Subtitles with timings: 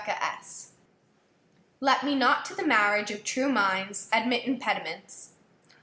[0.03, 0.69] CXVI
[1.79, 5.33] Let me not to the marriage of true minds Admit impediments.